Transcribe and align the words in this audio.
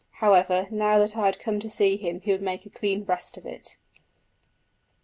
However, 0.13 0.65
now 0.71 0.97
that 0.97 1.15
I 1.15 1.27
had 1.27 1.37
come 1.37 1.59
to 1.59 1.69
see 1.69 1.95
him 1.95 2.21
he 2.21 2.31
would 2.31 2.41
make 2.41 2.65
a 2.65 2.71
clean 2.71 3.03
breast 3.03 3.37
of 3.37 3.45
it. 3.45 3.77